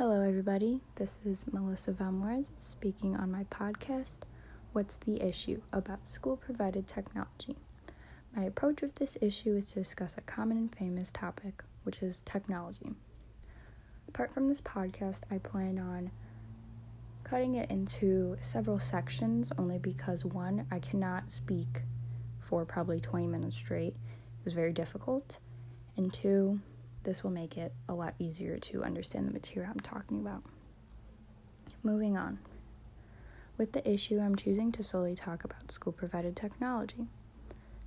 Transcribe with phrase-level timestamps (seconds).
[0.00, 0.80] Hello, everybody.
[0.94, 4.20] This is Melissa Valmores speaking on my podcast,
[4.72, 7.54] What's the Issue about School Provided Technology.
[8.34, 12.22] My approach with this issue is to discuss a common and famous topic, which is
[12.24, 12.94] technology.
[14.08, 16.10] Apart from this podcast, I plan on
[17.22, 21.82] cutting it into several sections only because one, I cannot speak
[22.38, 23.96] for probably 20 minutes straight,
[24.46, 25.36] it's very difficult,
[25.98, 26.58] and two,
[27.04, 30.42] this will make it a lot easier to understand the material I'm talking about.
[31.82, 32.38] Moving on.
[33.56, 37.08] With the issue, I'm choosing to solely talk about school provided technology,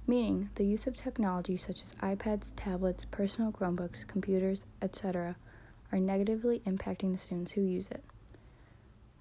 [0.06, 5.36] meaning the use of technology such as iPads, tablets, personal Chromebooks, computers, etc.,
[5.92, 8.04] are negatively impacting the students who use it.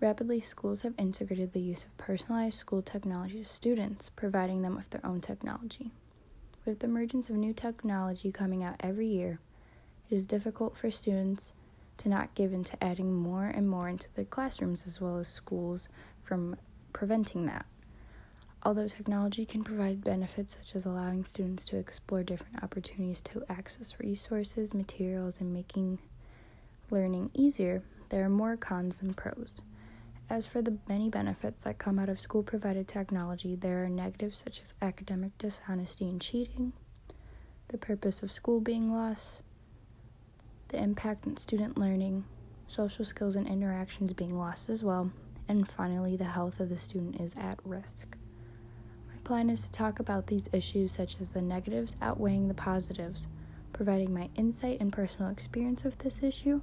[0.00, 4.90] Rapidly, schools have integrated the use of personalized school technology to students, providing them with
[4.90, 5.92] their own technology.
[6.64, 9.38] With the emergence of new technology coming out every year,
[10.12, 11.54] it is difficult for students
[11.96, 15.26] to not give in to adding more and more into their classrooms as well as
[15.26, 15.88] schools
[16.20, 16.54] from
[16.92, 17.64] preventing that.
[18.62, 23.98] Although technology can provide benefits such as allowing students to explore different opportunities to access
[23.98, 25.98] resources, materials, and making
[26.90, 29.62] learning easier, there are more cons than pros.
[30.28, 34.42] As for the many benefits that come out of school provided technology, there are negatives
[34.44, 36.74] such as academic dishonesty and cheating,
[37.68, 39.40] the purpose of school being lost,
[40.72, 42.24] the impact on student learning,
[42.66, 45.12] social skills and interactions being lost as well,
[45.48, 48.16] and finally, the health of the student is at risk.
[49.08, 53.28] My plan is to talk about these issues such as the negatives outweighing the positives,
[53.74, 56.62] providing my insight and personal experience with this issue,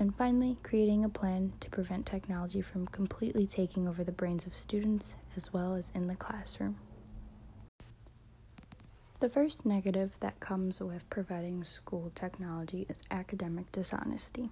[0.00, 4.56] and finally, creating a plan to prevent technology from completely taking over the brains of
[4.56, 6.76] students as well as in the classroom.
[9.20, 14.50] The first negative that comes with providing school technology is academic dishonesty.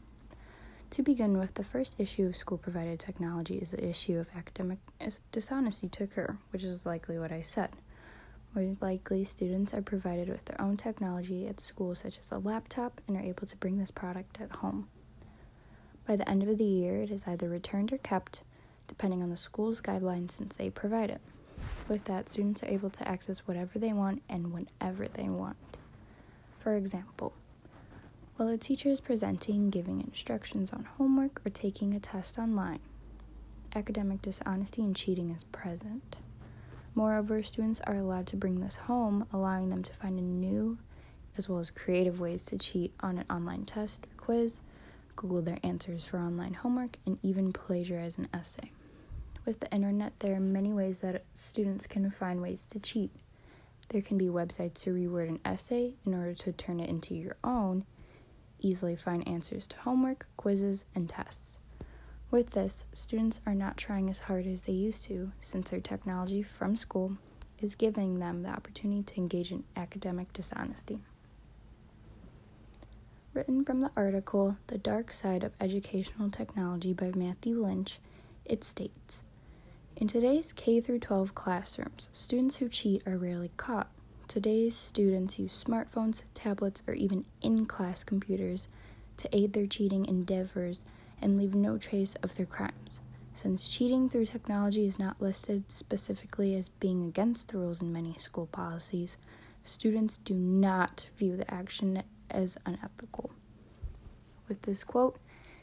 [0.90, 4.78] To begin with, the first issue of school provided technology is the issue of academic
[5.30, 7.70] dishonesty to occur, which is likely what I said.
[8.56, 13.00] More likely, students are provided with their own technology at school, such as a laptop,
[13.06, 14.88] and are able to bring this product at home.
[16.08, 18.42] By the end of the year, it is either returned or kept,
[18.88, 21.20] depending on the school's guidelines since they provide it.
[21.88, 25.56] With that, students are able to access whatever they want and whenever they want.
[26.58, 27.32] For example,
[28.36, 32.80] while a teacher is presenting, giving instructions on homework, or taking a test online,
[33.74, 36.16] academic dishonesty and cheating is present.
[36.94, 40.78] Moreover, students are allowed to bring this home, allowing them to find a new
[41.38, 44.62] as well as creative ways to cheat on an online test or quiz,
[45.14, 48.70] Google their answers for online homework, and even plagiarize an essay.
[49.46, 53.12] With the internet, there are many ways that students can find ways to cheat.
[53.90, 57.36] There can be websites to reword an essay in order to turn it into your
[57.44, 57.84] own,
[58.58, 61.58] easily find answers to homework, quizzes, and tests.
[62.32, 66.42] With this, students are not trying as hard as they used to since their technology
[66.42, 67.16] from school
[67.60, 70.98] is giving them the opportunity to engage in academic dishonesty.
[73.32, 78.00] Written from the article The Dark Side of Educational Technology by Matthew Lynch,
[78.44, 79.22] it states
[79.96, 83.90] in today's K 12 classrooms, students who cheat are rarely caught.
[84.28, 88.68] Today's students use smartphones, tablets, or even in class computers
[89.16, 90.84] to aid their cheating endeavors
[91.22, 93.00] and leave no trace of their crimes.
[93.34, 98.16] Since cheating through technology is not listed specifically as being against the rules in many
[98.18, 99.16] school policies,
[99.64, 103.30] students do not view the action as unethical.
[104.46, 105.18] With this quote,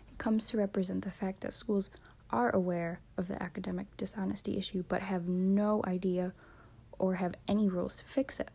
[0.09, 1.91] it comes to represent the fact that schools
[2.33, 6.33] are aware of the academic dishonesty issue but have no idea
[6.99, 8.49] or have any rules to fix it.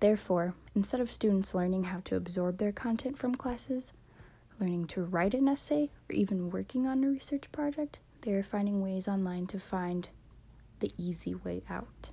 [0.00, 3.92] Therefore, instead of students learning how to absorb their content from classes,
[4.58, 8.82] learning to write an essay, or even working on a research project, they are finding
[8.82, 10.08] ways online to find
[10.80, 12.10] the easy way out.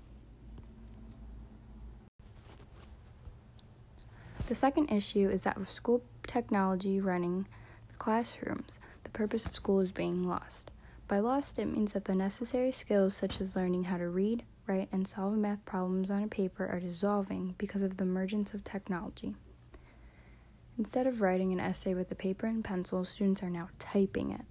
[4.47, 7.47] The second issue is that with school technology running
[7.89, 10.71] the classrooms, the purpose of school is being lost.
[11.13, 14.89] By lost, it means that the necessary skills such as learning how to read, write,
[14.91, 19.35] and solve math problems on a paper are dissolving because of the emergence of technology.
[20.75, 24.41] Instead of writing an essay with a paper and pencil, students are now typing it.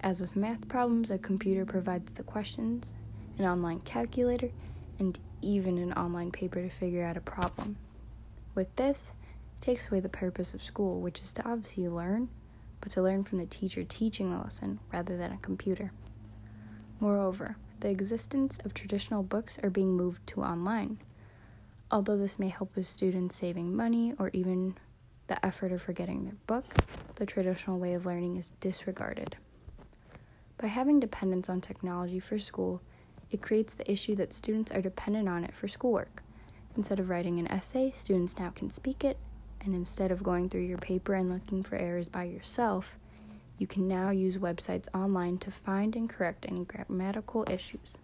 [0.00, 2.94] As with math problems, a computer provides the questions,
[3.36, 4.52] an online calculator,
[5.00, 7.78] and even an online paper to figure out a problem.
[8.54, 9.12] With this,
[9.58, 12.28] it takes away the purpose of school, which is to obviously learn,
[12.80, 15.92] but to learn from the teacher teaching the lesson rather than a computer.
[17.00, 20.98] Moreover, the existence of traditional books are being moved to online.
[21.90, 24.76] Although this may help with students saving money or even
[25.26, 26.64] the effort of forgetting their book,
[27.16, 29.36] the traditional way of learning is disregarded.
[30.58, 32.80] By having dependence on technology for school,
[33.30, 36.22] it creates the issue that students are dependent on it for schoolwork.
[36.76, 39.18] Instead of writing an essay, students now can speak it,
[39.66, 42.94] and instead of going through your paper and looking for errors by yourself,
[43.58, 47.98] you can now use websites online to find and correct any grammatical issues.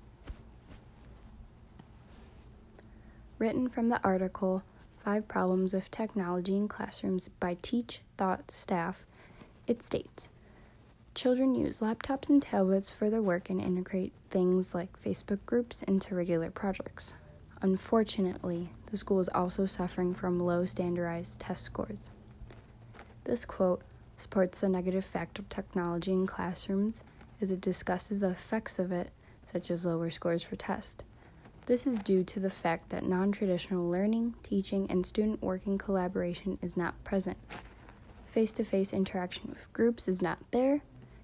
[3.38, 4.62] Written from the article
[5.04, 9.04] Five Problems with Technology in Classrooms by Teach Thought Staff,
[9.66, 10.28] it states
[11.14, 16.14] Children use laptops and tablets for their work and integrate things like Facebook groups into
[16.14, 17.14] regular projects.
[17.60, 22.10] Unfortunately, the school is also suffering from low standardized test scores.
[23.24, 23.82] This quote
[24.18, 27.02] supports the negative effect of technology in classrooms
[27.40, 29.10] as it discusses the effects of it,
[29.50, 31.02] such as lower scores for tests.
[31.64, 36.58] This is due to the fact that non traditional learning, teaching, and student working collaboration
[36.60, 37.38] is not present.
[38.26, 40.82] Face to face interaction with groups is not there,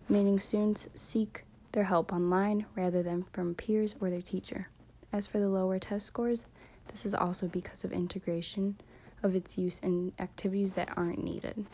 [0.09, 4.69] meaning students seek their help online rather than from peers or their teacher.
[5.12, 6.47] As for the lower test scores,
[6.88, 8.76] this is also because of integration
[9.23, 11.67] of its use in activities that aren't needed.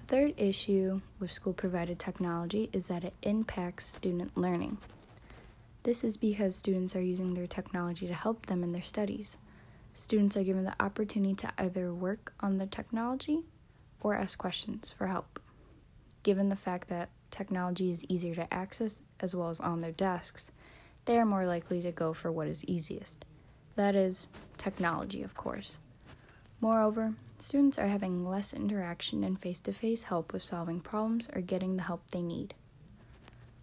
[0.00, 4.78] The third issue with school provided technology is that it impacts student learning.
[5.82, 9.36] This is because students are using their technology to help them in their studies.
[9.94, 13.40] Students are given the opportunity to either work on the technology
[14.00, 15.40] or ask questions for help.
[16.22, 20.50] Given the fact that technology is easier to access as well as on their desks,
[21.06, 23.24] they are more likely to go for what is easiest.
[23.76, 25.78] That is, technology, of course.
[26.60, 31.40] Moreover, students are having less interaction and face to face help with solving problems or
[31.40, 32.54] getting the help they need.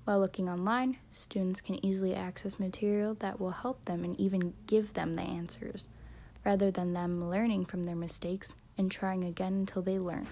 [0.06, 4.94] While looking online, students can easily access material that will help them and even give
[4.94, 5.88] them the answers,
[6.46, 10.28] rather than them learning from their mistakes and trying again until they learn.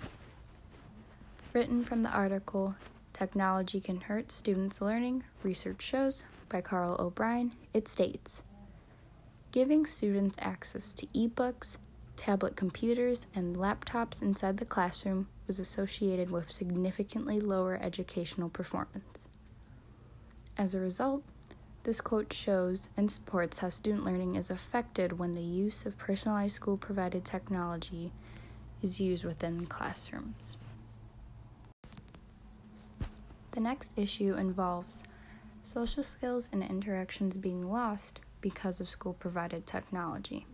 [1.54, 2.76] Written from the article
[3.14, 8.44] Technology Can Hurt Students' Learning, research shows by Carl O'Brien, it states
[9.52, 11.78] Giving students access to ebooks,
[12.18, 19.28] tablet computers, and laptops inside the classroom was associated with significantly lower educational performance.
[20.58, 21.24] As a result,
[21.84, 26.56] this quote shows and supports how student learning is affected when the use of personalized
[26.56, 28.12] school provided technology
[28.82, 30.58] is used within classrooms.
[33.52, 35.04] The next issue involves
[35.72, 40.46] social skills and interactions being lost because of school provided technology.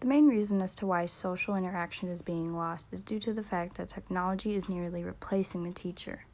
[0.00, 3.42] The main reason as to why social interaction is being lost is due to the
[3.42, 6.24] fact that technology is nearly replacing the teacher.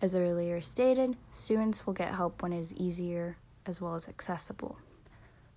[0.00, 3.36] As earlier stated, students will get help when it is easier
[3.66, 4.78] as well as accessible.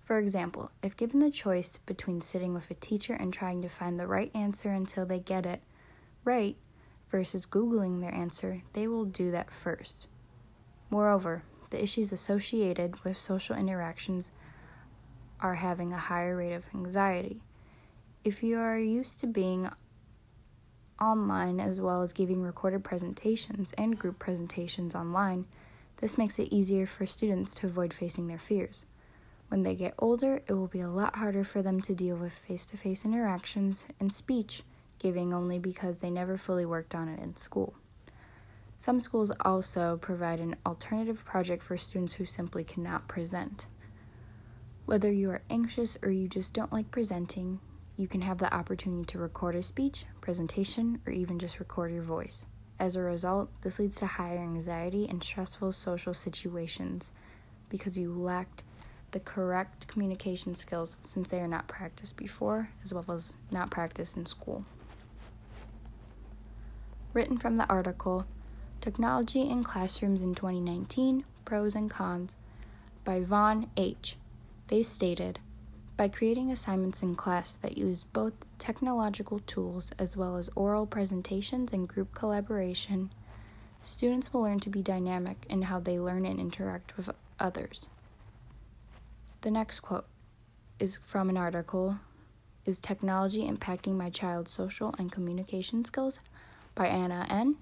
[0.02, 4.00] For example, if given the choice between sitting with a teacher and trying to find
[4.00, 5.62] the right answer until they get it
[6.24, 6.56] right
[7.10, 10.08] versus Googling their answer, they will do that first.
[10.94, 14.30] Moreover, the issues associated with social interactions
[15.40, 17.42] are having a higher rate of anxiety.
[18.22, 19.68] If you are used to being
[21.00, 25.46] online as well as giving recorded presentations and group presentations online,
[25.96, 28.86] this makes it easier for students to avoid facing their fears.
[29.48, 32.34] When they get older, it will be a lot harder for them to deal with
[32.34, 34.62] face to face interactions and speech
[35.00, 37.74] giving only because they never fully worked on it in school.
[38.84, 43.66] Some schools also provide an alternative project for students who simply cannot present.
[44.84, 47.60] Whether you are anxious or you just don't like presenting,
[47.96, 52.02] you can have the opportunity to record a speech, presentation, or even just record your
[52.02, 52.44] voice.
[52.78, 57.10] As a result, this leads to higher anxiety and stressful social situations
[57.70, 58.64] because you lacked
[59.12, 64.18] the correct communication skills since they are not practiced before, as well as not practiced
[64.18, 64.62] in school.
[67.14, 68.26] Written from the article
[68.80, 72.36] Technology in Classrooms in 2019 Pros and Cons
[73.04, 74.16] by Vaughn H.
[74.68, 75.38] They stated,
[75.96, 81.72] by creating assignments in class that use both technological tools as well as oral presentations
[81.72, 83.12] and group collaboration,
[83.82, 87.88] students will learn to be dynamic in how they learn and interact with others.
[89.42, 90.06] The next quote
[90.78, 91.98] is from an article
[92.64, 96.18] Is Technology Impacting My Child's Social and Communication Skills?
[96.74, 97.56] by Anna N.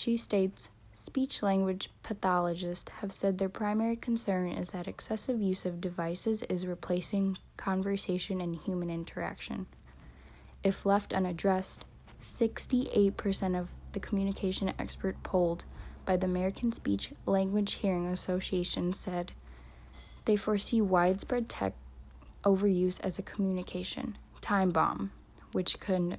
[0.00, 5.82] She states Speech language pathologists have said their primary concern is that excessive use of
[5.82, 9.66] devices is replacing conversation and human interaction.
[10.64, 11.84] If left unaddressed,
[12.18, 15.66] 68% of the communication expert polled
[16.06, 19.32] by the American Speech Language Hearing Association said
[20.24, 21.74] they foresee widespread tech
[22.42, 25.12] overuse as a communication time bomb,
[25.52, 26.16] which can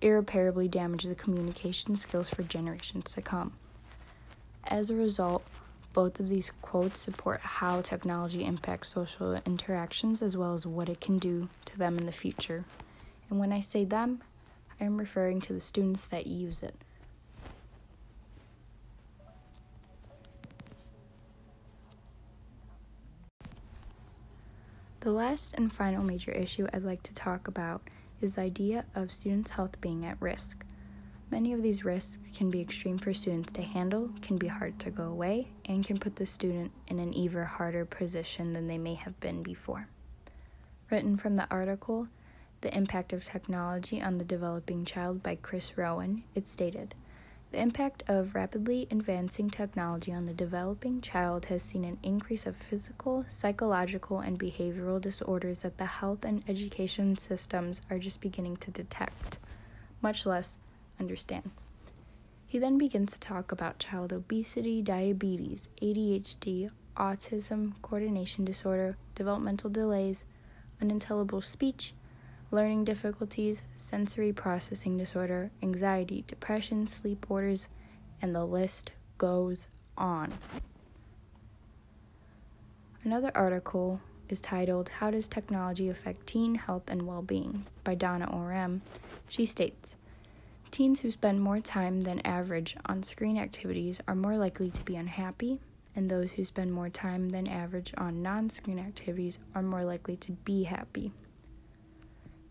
[0.00, 3.52] irreparably damage the communication skills for generations to come.
[4.64, 5.44] As a result,
[5.92, 11.00] both of these quotes support how technology impacts social interactions as well as what it
[11.00, 12.64] can do to them in the future.
[13.28, 14.22] And when I say them,
[14.80, 16.74] I am referring to the students that use it.
[25.00, 27.80] The last and final major issue I'd like to talk about
[28.20, 30.64] is the idea of students' health being at risk.
[31.30, 34.90] Many of these risks can be extreme for students to handle, can be hard to
[34.90, 38.94] go away, and can put the student in an even harder position than they may
[38.94, 39.86] have been before.
[40.90, 42.08] Written from the article,
[42.62, 46.96] The Impact of Technology on the Developing Child by Chris Rowan, it stated
[47.50, 52.54] The impact of rapidly advancing technology on the developing child has seen an increase of
[52.56, 58.70] physical, psychological, and behavioral disorders that the health and education systems are just beginning to
[58.70, 59.40] detect,
[60.00, 60.58] much less
[61.00, 61.50] understand.
[62.46, 70.22] He then begins to talk about child obesity, diabetes, ADHD, autism, coordination disorder, developmental delays,
[70.80, 71.94] unintelligible speech,
[72.52, 77.68] learning difficulties, sensory processing disorder, anxiety, depression, sleep disorders,
[78.22, 80.32] and the list goes on.
[83.04, 88.80] Another article is titled How Does Technology Affect Teen Health and Well-Being by Donna Orem.
[89.28, 89.96] She states,
[90.70, 94.96] Teens who spend more time than average on screen activities are more likely to be
[94.96, 95.60] unhappy,
[95.96, 100.16] and those who spend more time than average on non screen activities are more likely
[100.18, 101.12] to be happy.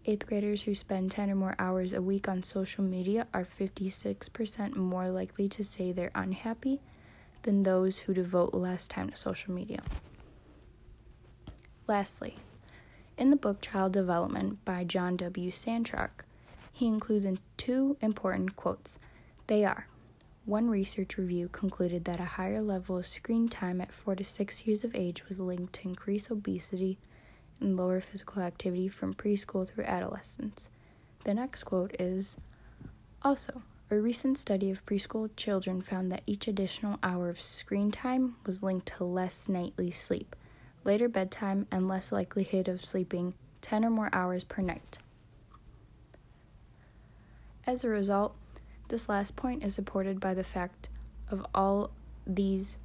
[0.10, 4.76] Eighth graders who spend 10 or more hours a week on social media are 56%
[4.76, 6.80] more likely to say they're unhappy
[7.44, 9.84] than those who devote less time to social media.
[11.86, 12.38] Lastly,
[13.20, 15.52] in the book Child Development by John W.
[15.52, 16.24] Santrock,
[16.74, 18.98] he includes in two important quotes.
[19.46, 19.86] They are
[20.44, 24.66] one research review concluded that a higher level of screen time at 4 to 6
[24.66, 26.98] years of age was linked to increased obesity
[27.60, 30.70] and lower physical activity from preschool through adolescence.
[31.24, 32.38] The next quote is
[33.22, 33.62] Also,
[33.92, 38.62] a recent study of preschool children found that each additional hour of screen time was
[38.62, 40.36] linked to less nightly sleep,
[40.84, 45.00] later bedtime, and less likelihood of sleeping 10 or more hours per night.
[47.66, 48.36] As a result,
[48.88, 50.90] this last point is supported by the fact
[51.30, 51.92] of all
[52.26, 52.78] these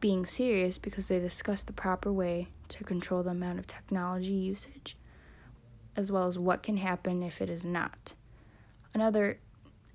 [0.00, 4.96] being serious because they discuss the proper way to control the amount of technology usage,
[5.96, 8.14] as well as what can happen if it is not.
[8.94, 9.38] Another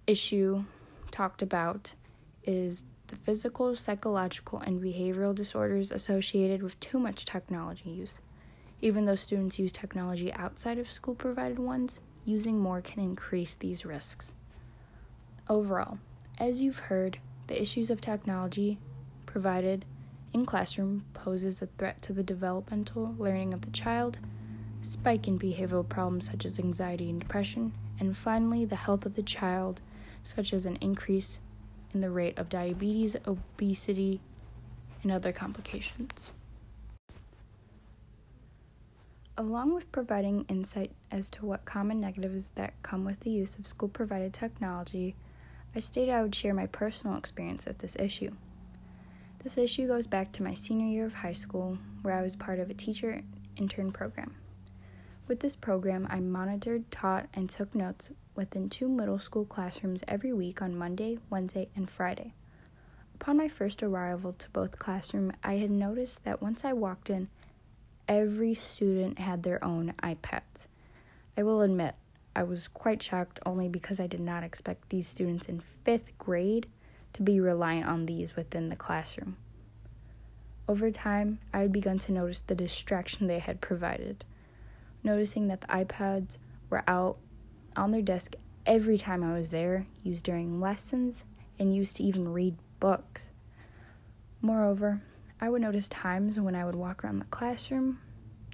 [0.08, 0.64] issue
[1.12, 1.94] talked about
[2.44, 8.18] is the physical, psychological, and behavioral disorders associated with too much technology use.
[8.82, 13.86] Even though students use technology outside of school provided ones, using more can increase these
[13.86, 14.34] risks.
[15.50, 16.00] Overall,
[16.38, 18.80] as you've heard, the issues of technology
[19.26, 19.86] provided
[20.34, 24.18] in classroom poses a threat to the developmental learning of the child,
[24.82, 29.24] spike in behavioral problems such as anxiety and depression, and finally the health of the
[29.24, 29.82] child,
[30.24, 31.40] such as an increase
[31.94, 34.20] in the rate of diabetes, obesity,
[35.04, 36.32] and other complications.
[39.38, 43.68] Along with providing insight as to what common negatives that come with the use of
[43.68, 45.16] school provided technology,
[45.76, 48.32] I stated I would share my personal experience with this issue.
[49.44, 52.60] This issue goes back to my senior year of high school, where I was part
[52.60, 53.22] of a teacher
[53.58, 54.34] intern program.
[55.28, 60.32] With this program, I monitored, taught, and took notes within two middle school classrooms every
[60.32, 62.34] week on Monday, Wednesday, and Friday.
[63.16, 67.28] Upon my first arrival to both classrooms, I had noticed that once I walked in,
[68.08, 70.68] every student had their own iPads.
[71.38, 71.96] I will admit,
[72.34, 76.66] I was quite shocked only because I did not expect these students in fifth grade
[77.14, 79.38] to be reliant on these within the classroom.
[80.68, 84.24] Over time, I had begun to notice the distraction they had provided,
[85.04, 86.38] noticing that the iPads
[86.70, 87.18] were out
[87.76, 91.26] on their desk every time I was there, used during lessons,
[91.60, 93.30] and used to even read books.
[94.42, 95.02] Moreover,
[95.42, 98.00] I would notice times when I would walk around the classroom,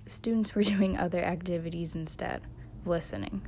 [0.06, 2.42] students were doing other activities instead
[2.82, 3.42] of listening.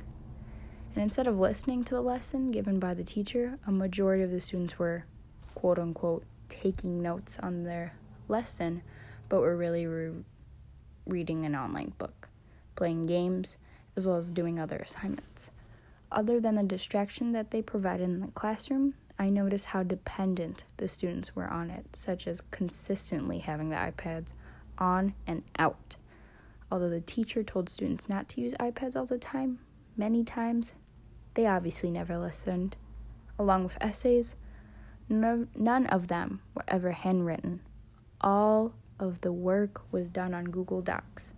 [0.94, 4.40] And instead of listening to the lesson given by the teacher, a majority of the
[4.40, 5.04] students were,
[5.54, 7.94] quote unquote, taking notes on their
[8.28, 8.82] lesson,
[9.28, 10.12] but were really re-
[11.06, 12.28] reading an online book,
[12.76, 13.56] playing games,
[13.96, 15.50] as well as doing other assignments.
[16.10, 20.88] Other than the distraction that they provided in the classroom, I noticed how dependent the
[20.88, 24.34] students were on it, such as consistently having the iPads
[24.78, 25.96] on and out.
[26.70, 29.58] although the teacher told students not to use iPads all the time,
[29.96, 30.72] many times,
[31.34, 32.76] they obviously never listened.
[33.38, 34.36] Along with essays,
[35.08, 37.60] no, none of them were ever handwritten.
[38.20, 41.32] All of the work was done on Google Docs.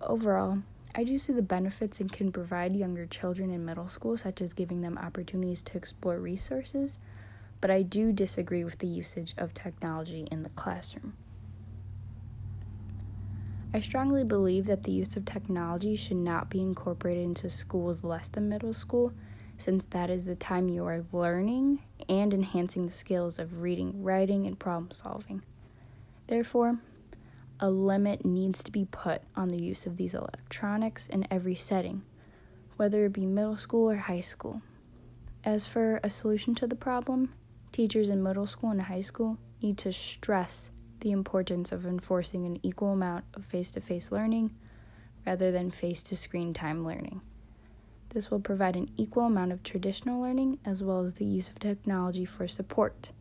[0.00, 0.58] Overall,
[0.94, 4.52] I do see the benefits it can provide younger children in middle school, such as
[4.52, 6.98] giving them opportunities to explore resources,
[7.62, 11.14] but I do disagree with the usage of technology in the classroom.
[13.74, 18.28] I strongly believe that the use of technology should not be incorporated into schools less
[18.28, 19.14] than middle school,
[19.56, 24.46] since that is the time you are learning and enhancing the skills of reading, writing,
[24.46, 25.42] and problem solving.
[26.26, 26.80] Therefore,
[27.60, 32.02] a limit needs to be put on the use of these electronics in every setting,
[32.76, 34.60] whether it be middle school or high school.
[35.44, 37.32] As for a solution to the problem,
[37.70, 40.70] teachers in middle school and high school need to stress
[41.02, 44.54] the importance of enforcing an equal amount of face to face learning
[45.26, 47.20] rather than face to screen time learning.
[48.08, 51.58] This will provide an equal amount of traditional learning as well as the use of
[51.58, 53.12] technology for support.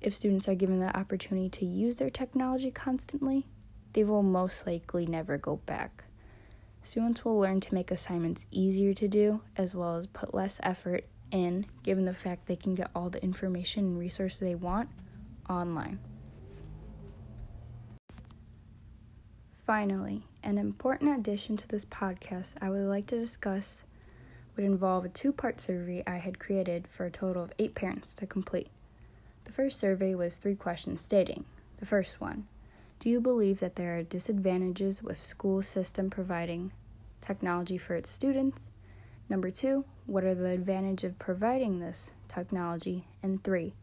[0.00, 3.46] If students are given the opportunity to use their technology constantly,
[3.92, 6.04] they will most likely never go back.
[6.82, 11.04] Students will learn to make assignments easier to do as well as put less effort
[11.30, 14.88] in, given the fact they can get all the information and resources they want
[15.48, 15.98] online.
[19.66, 23.82] Finally, an important addition to this podcast I would like to discuss
[24.54, 28.14] would involve a two part survey I had created for a total of eight parents
[28.14, 28.68] to complete.
[29.42, 31.46] The first survey was three questions stating
[31.78, 32.46] the first one,
[33.00, 36.70] do you believe that there are disadvantages with school system providing
[37.20, 38.68] technology for its students?
[39.28, 43.08] Number 2, what are the advantages of providing this technology?
[43.20, 43.74] And 3,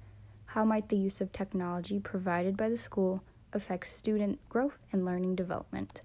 [0.46, 3.22] how might the use of technology provided by the school
[3.54, 6.02] affect student growth and learning development?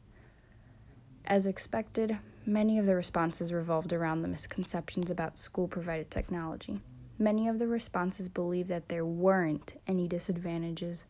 [1.25, 6.81] As expected, many of the responses revolved around the misconceptions about school provided technology.
[7.19, 11.05] Many of the responses believed that there weren't any disadvantages,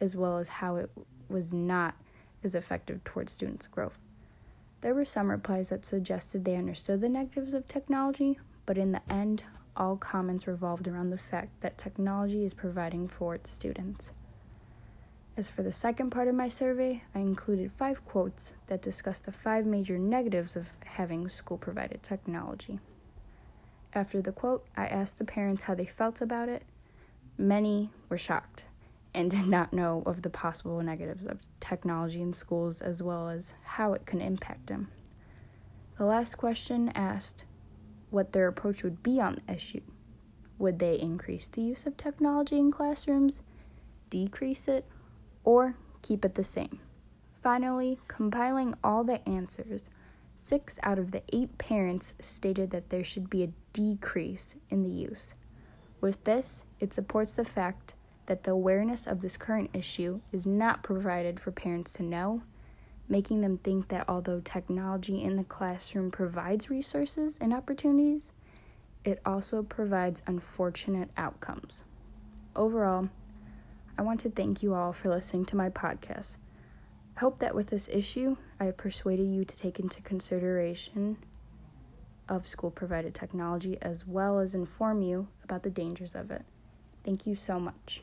[0.00, 0.90] as well as how it
[1.28, 1.94] was not
[2.44, 3.98] as effective towards students' growth.
[4.80, 9.02] There were some replies that suggested they understood the negatives of technology, but in the
[9.10, 9.44] end,
[9.76, 14.12] all comments revolved around the fact that technology is providing for its students.
[15.34, 19.32] As for the second part of my survey, I included five quotes that discuss the
[19.32, 22.80] five major negatives of having school provided technology.
[23.94, 26.64] After the quote, I asked the parents how they felt about it.
[27.38, 28.66] Many were shocked
[29.14, 33.54] and did not know of the possible negatives of technology in schools as well as
[33.64, 34.88] how it can impact them.
[35.96, 37.46] The last question asked
[38.10, 39.82] what their approach would be on the issue.
[40.58, 43.40] Would they increase the use of technology in classrooms,
[44.10, 44.84] decrease it,
[45.44, 46.80] or keep it the same?
[47.42, 49.90] Finally, compiling all the answers,
[50.38, 54.90] six out of the eight parents stated that there should be a decrease in the
[54.90, 55.34] use.
[56.00, 57.94] With this, it supports the fact
[58.26, 62.42] that the awareness of this current issue is not provided for parents to know,
[63.08, 68.32] making them think that although technology in the classroom provides resources and opportunities,
[69.04, 71.84] it also provides unfortunate outcomes.
[72.54, 73.08] Overall,
[74.02, 76.36] I want to thank you all for listening to my podcast.
[77.16, 81.18] I hope that with this issue, I have persuaded you to take into consideration
[82.28, 86.42] of school provided technology as well as inform you about the dangers of it.
[87.04, 88.02] Thank you so much.